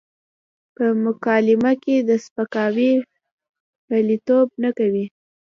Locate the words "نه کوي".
4.63-5.05